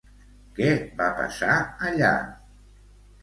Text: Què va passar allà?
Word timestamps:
Què 0.59 0.69
va 1.01 1.09
passar 1.19 1.57
allà? 1.89 2.11